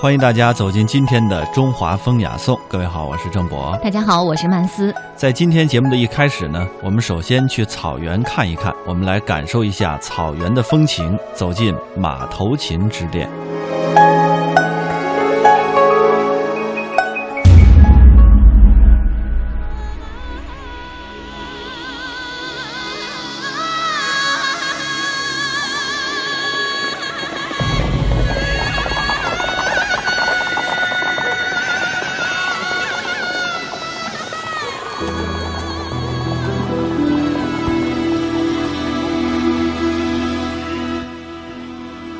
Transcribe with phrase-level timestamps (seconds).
[0.00, 2.56] 欢迎大家走进今天的中华风雅颂。
[2.68, 3.76] 各位好，我是郑博。
[3.82, 4.94] 大家好，我是曼斯。
[5.16, 13.28] 在今天节目的一开始呢，我们首先去草原看一看，我们来感受一下草原的风情，走进马头琴之恋。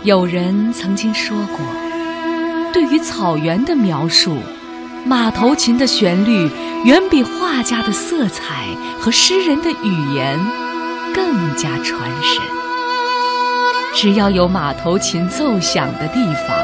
[0.08, 1.58] 有人曾经说过，
[2.72, 4.38] 对于草原的描述，
[5.04, 6.50] 马头琴的旋律
[6.86, 8.64] 远比画家的色彩
[8.98, 10.40] 和诗人的语言
[11.14, 12.42] 更加传神。
[13.94, 16.56] 只要有马头琴奏响的地方，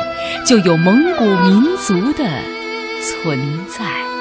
[0.46, 2.24] 就有蒙古民族的
[3.02, 4.13] 存在。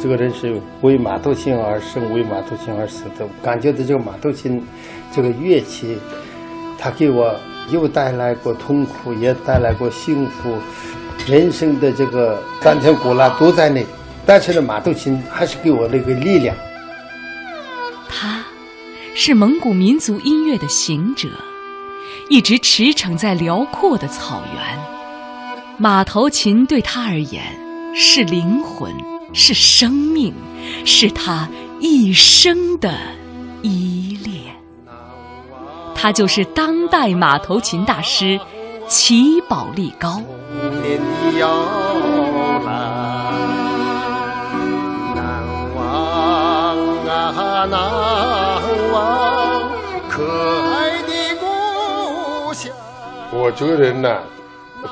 [0.00, 3.26] 这个人是为马头琴而生，为马头琴而死的。
[3.42, 4.64] 感觉到这个马头琴，
[5.12, 5.98] 这个乐器，
[6.78, 7.34] 它给我
[7.70, 10.56] 又带来过痛苦，也带来过幸福。
[11.26, 13.84] 人生的这个酸甜苦辣都在内，
[14.24, 16.56] 但是呢，马头琴还是给我那个力量。
[18.08, 18.44] 他，
[19.14, 21.28] 是蒙古民族音乐的行者，
[22.30, 24.78] 一直驰骋在辽阔的草原。
[25.76, 27.42] 马头琴对他而言
[27.94, 28.94] 是灵魂。
[29.32, 30.34] 是生命，
[30.84, 31.48] 是他
[31.80, 32.92] 一生的
[33.62, 34.56] 依恋。
[35.94, 38.40] 他就是当代马头琴大师
[38.86, 40.22] 齐宝力高。
[45.14, 45.84] 难忘
[47.06, 47.82] 啊，难
[48.92, 49.70] 忘，
[50.08, 50.24] 可
[50.72, 52.72] 爱的故乡。
[53.30, 54.22] 我这个人呢，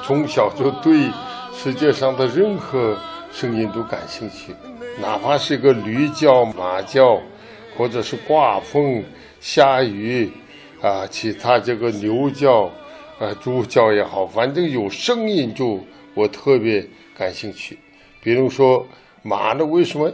[0.04, 1.10] 从小就对
[1.54, 2.96] 世界上的任何。
[3.38, 4.54] 声音都感兴趣，
[4.98, 7.20] 哪怕是个驴叫、马叫，
[7.76, 9.04] 或者是刮风、
[9.40, 10.32] 下雨，
[10.80, 12.70] 啊，其他这个牛叫，
[13.18, 15.78] 啊，猪叫也好，反正有声音就
[16.14, 16.82] 我特别
[17.14, 17.78] 感兴趣。
[18.22, 18.86] 比如说
[19.20, 20.10] 马呢，为什么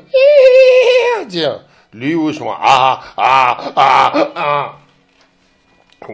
[1.30, 1.56] 这样？
[1.92, 3.84] 驴为什么啊啊啊
[4.34, 4.78] 啊？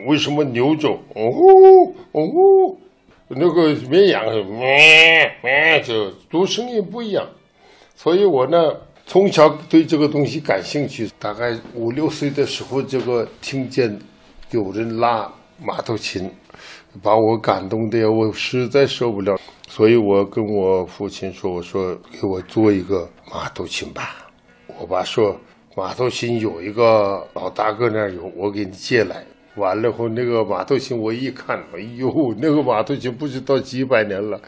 [0.05, 1.01] 为什么牛走？
[1.15, 2.77] 哦哦。
[3.29, 7.27] 那个绵羊咩咩就读声音不一样，
[7.95, 8.75] 所以我呢
[9.07, 11.11] 从小对这个东西感兴趣。
[11.19, 13.99] 大概五六岁的时候，这个听见
[14.51, 15.31] 有人拉
[15.63, 16.31] 马头琴，
[17.03, 19.39] 把我感动的我实在受不了，
[19.69, 24.31] 所以我跟我父亲说：“我说给我做一个马头琴吧。”
[24.79, 25.37] 我爸说
[25.77, 29.25] ：“马头琴有一个老大哥那儿有，我给你借来。”
[29.59, 34.41] 完了后，那个马头琴我一看，哎呦，那个马头琴不知道几百年了，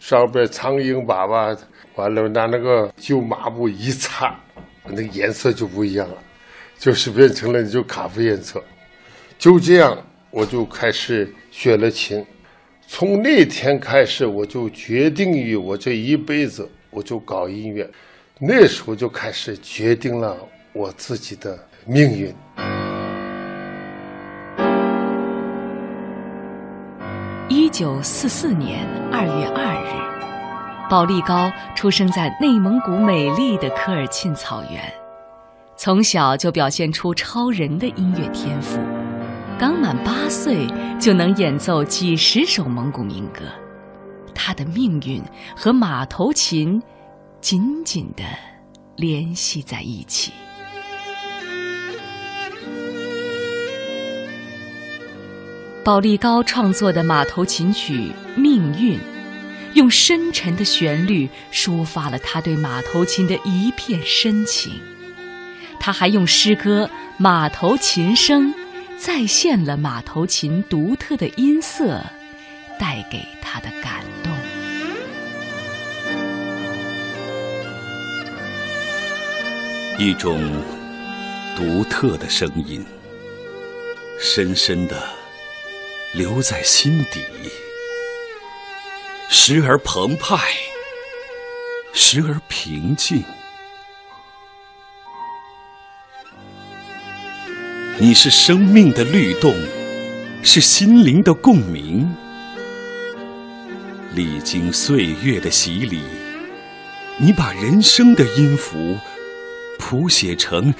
[0.00, 1.56] 上边苍蝇粑粑，
[1.94, 4.38] 完了拿那个旧抹布一擦，
[4.84, 6.16] 那个颜色就不一样了，
[6.78, 8.62] 就是变成了就咖啡颜色。
[9.38, 9.96] 就这样，
[10.30, 12.24] 我就开始学了琴。
[12.88, 17.88] 从那天开始，我就决定于我这一辈子，我就搞音乐。
[18.38, 20.36] 那时候就开始决定了
[20.72, 22.65] 我自己的命运。
[27.78, 34.80] 九四四年二月二日，保利高出生在内蒙古美丽的科尔沁草原，
[35.76, 38.80] 从小就表现出超人的音乐天赋，
[39.58, 40.66] 刚满八岁
[40.98, 43.40] 就能演奏几十首蒙古民歌。
[44.34, 45.22] 他的命运
[45.54, 46.82] 和马头琴
[47.42, 48.24] 紧紧地
[48.96, 50.32] 联系在一起。
[55.86, 58.10] 宝利高创作的马头琴曲
[58.40, 58.98] 《命运》，
[59.74, 64.80] 用深沉的旋律抒发了他对马头琴的一片深情。
[65.78, 66.86] 他还用诗歌
[67.18, 68.52] 《马头琴声》，
[68.98, 72.02] 再现了马头琴独特的音色
[72.80, 74.32] 带给他的感动。
[80.04, 80.42] 一种
[81.56, 82.84] 独特的声音，
[84.18, 85.00] 深深的。
[86.16, 87.20] 留在心底，
[89.28, 90.38] 时而澎湃，
[91.92, 93.22] 时而平静。
[97.98, 99.54] 你是生命的律动，
[100.42, 102.10] 是心灵的共鸣。
[104.14, 106.00] 历经岁月的洗礼，
[107.18, 108.96] 你把人生的音符
[109.78, 110.72] 谱写成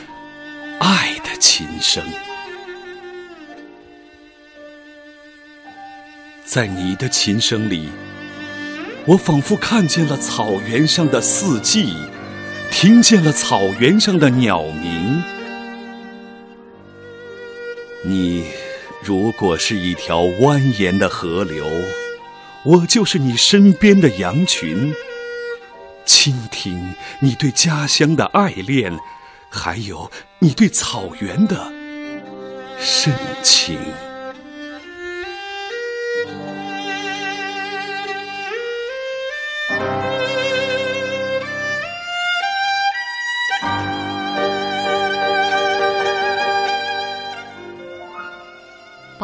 [0.80, 2.02] 爱的琴声。
[6.56, 7.90] 在你的琴声里，
[9.04, 11.94] 我仿佛看见了草原上的四季，
[12.70, 15.22] 听见了草原上的鸟鸣。
[18.06, 18.46] 你
[19.02, 21.66] 如果是一条蜿蜒的河流，
[22.64, 24.94] 我就是你身边的羊群。
[26.06, 28.98] 倾听你对家乡的爱恋，
[29.50, 31.70] 还有你对草原的
[32.78, 33.12] 深
[33.42, 33.78] 情。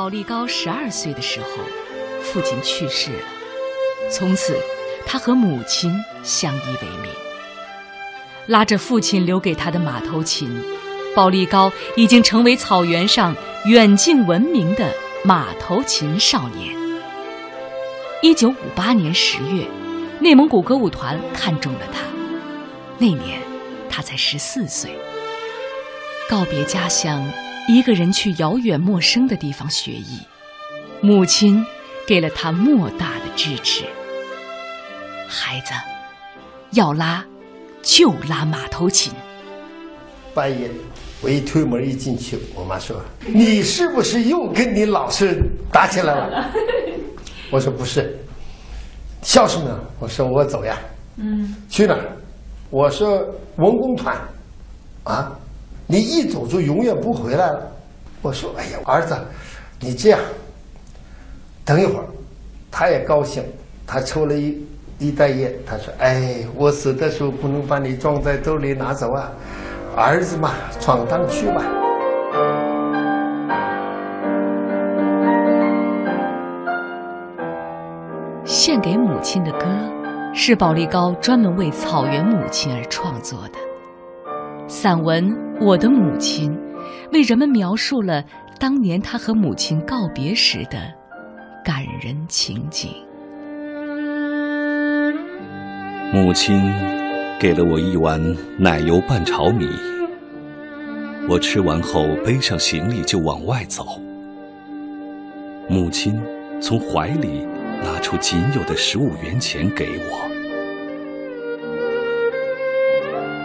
[0.02, 1.46] 宝利高十二岁的时候，
[2.24, 4.58] 父亲去世了，从此
[5.06, 5.94] 他和母亲
[6.24, 7.12] 相依为命。
[8.48, 10.60] 拉着父亲留给他的马头琴，
[11.14, 16.74] 宝利高已经成为草原上远近闻名的马头琴少年。
[18.22, 19.68] 一九五八年十月，
[20.18, 22.00] 内蒙古歌舞团看中了他，
[22.98, 23.40] 那年
[23.88, 24.98] 他才十四岁。
[26.28, 27.24] 告别家乡。
[27.68, 30.18] 一个人去遥远陌生的地方学艺，
[31.00, 31.64] 母亲
[32.06, 33.84] 给了他莫大的支持。
[35.28, 35.72] 孩子，
[36.72, 37.24] 要拉
[37.80, 39.12] 就拉马头琴。
[40.34, 40.68] 半夜，
[41.20, 46.50] 我一推门一进去，我妈说：“你是不是又跟你老师打起来了？”
[47.50, 48.18] 我说：“不是。”
[49.22, 49.80] 笑什么呢？
[50.00, 50.76] 我说：“我走呀。”
[51.16, 51.54] 嗯。
[51.68, 52.16] 去哪儿？
[52.70, 53.18] 我说
[53.56, 54.16] ：“文工团。”
[55.04, 55.32] 啊。
[55.86, 57.68] 你一走就永远不回来了。
[58.22, 59.16] 我说：“哎呀，儿子，
[59.80, 60.20] 你这样，
[61.64, 62.04] 等一会儿。”
[62.70, 63.44] 他也高兴，
[63.86, 64.64] 他抽了一
[64.98, 65.52] 一袋烟。
[65.66, 69.30] 他说：“哎，我死的时候不能把你装在兜里拿走啊，
[69.94, 71.62] 儿子嘛，闯荡去吧。”
[78.44, 79.66] 献给母亲的歌，
[80.34, 83.58] 是保利高专门为草原母亲而创作的
[84.68, 85.34] 散文。
[85.60, 86.58] 我的母亲，
[87.12, 88.24] 为人们描述了
[88.58, 90.78] 当年他和母亲告别时的
[91.64, 92.90] 感人情景。
[96.12, 96.60] 母亲
[97.38, 98.20] 给了我一碗
[98.58, 99.68] 奶油拌炒米，
[101.28, 103.86] 我吃完后背上行李就往外走。
[105.68, 106.20] 母亲
[106.60, 107.46] 从怀里
[107.84, 110.28] 拿出仅有的十五元钱给我，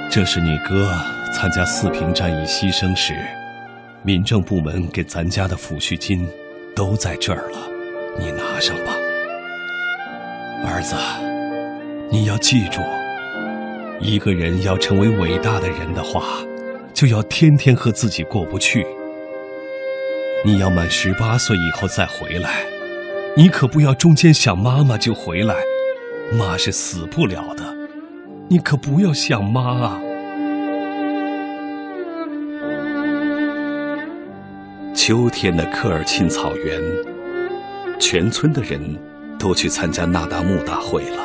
[0.10, 0.92] 这是你哥。
[1.34, 3.14] 参加四平战役牺牲时，
[4.02, 6.28] 民政部门给咱家的抚恤金
[6.76, 7.60] 都在这儿了，
[8.18, 8.94] 你拿上吧。
[10.66, 10.96] 儿子，
[12.10, 12.82] 你要记住，
[14.00, 16.24] 一个人要成为伟大的人的话，
[16.94, 18.88] 就要天天和自己过不去。
[20.44, 22.66] 你要满十八岁以后再回来，
[23.36, 25.56] 你可不要中间想妈妈就回来，
[26.32, 27.64] 妈是死不了的，
[28.50, 30.00] 你可不要想妈啊。
[34.96, 36.82] 秋天的科尔沁草原，
[38.00, 38.80] 全村的人
[39.38, 41.24] 都去参加那达慕大会了。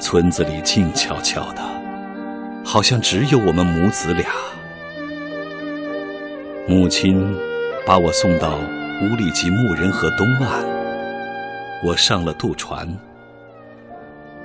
[0.00, 1.62] 村子里静悄悄的，
[2.64, 4.26] 好像只有我们母子俩。
[6.66, 7.32] 母亲
[7.86, 8.58] 把我送到
[9.02, 10.64] 乌里吉木仁河东岸，
[11.84, 12.88] 我上了渡船。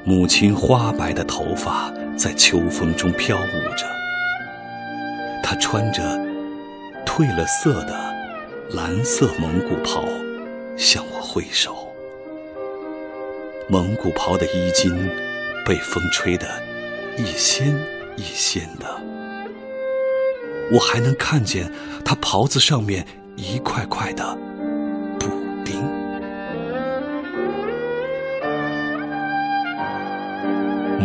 [0.08, 3.86] 母亲花白的头发在秋风中飘舞着，
[5.44, 6.04] 她穿着。
[7.06, 8.14] 褪了色的
[8.72, 10.04] 蓝色蒙古袍，
[10.76, 11.96] 向我挥手。
[13.70, 15.10] 蒙古袍的衣襟
[15.66, 16.46] 被风吹得
[17.18, 17.74] 一掀
[18.18, 19.00] 一掀的，
[20.74, 21.72] 我还能看见
[22.04, 23.08] 他袍子上面
[23.38, 24.38] 一块块的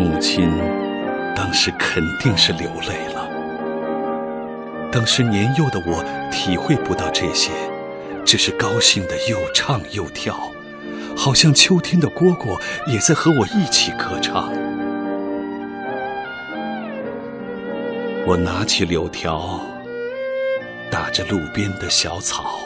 [0.01, 0.51] 母亲
[1.37, 3.29] 当时肯定是流泪了。
[4.91, 6.03] 当时年幼的我
[6.33, 7.51] 体会不到这些，
[8.25, 10.51] 只是高兴的又唱又跳，
[11.15, 14.51] 好像秋天的蝈蝈也在和我一起歌唱。
[18.27, 19.61] 我拿起柳条，
[20.91, 22.59] 打着路边的小草，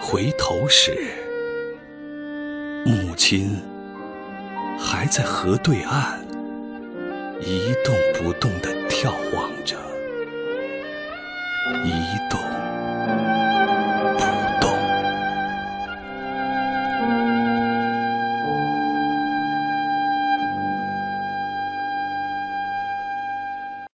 [0.00, 0.96] 回头时，
[2.86, 3.60] 母亲
[4.78, 6.20] 还在河对岸。
[7.40, 9.76] 一动不动地眺望着，
[11.84, 11.92] 移
[12.30, 12.65] 动。